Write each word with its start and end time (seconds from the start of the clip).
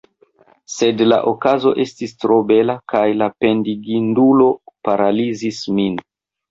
Sed 0.75 1.03
la 1.11 1.19
okazo 1.31 1.73
estis 1.85 2.17
tro 2.25 2.39
bela, 2.53 2.79
kaj 2.95 3.05
la 3.21 3.31
pendigindulo 3.45 4.53
paralizis 4.91 5.67
min. 5.81 6.05